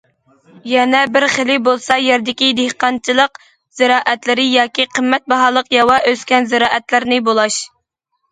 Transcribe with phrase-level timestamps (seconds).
[0.69, 3.37] يەنە بىر خىلى بولسا يەردىكى دېھقانچىلىق
[3.81, 7.59] زىرائەتلىرى ياكى قىممەت باھالىق ياۋا ئۆسكەن زىرائەتلەرنى بۇلاش.